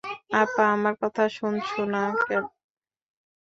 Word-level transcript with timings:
আপা, 0.33 0.63
আমার 0.71 0.93
কথা 1.01 1.23
শুনছো 1.37 1.81
না? 1.93 2.03